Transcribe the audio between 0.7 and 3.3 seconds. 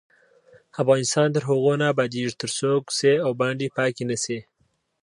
افغانستان تر هغو نه ابادیږي، ترڅو کوڅې او